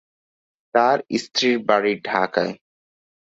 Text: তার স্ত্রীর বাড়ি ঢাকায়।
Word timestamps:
তার 0.75 0.97
স্ত্রীর 1.15 1.57
বাড়ি 1.67 1.93
ঢাকায়। 2.07 2.53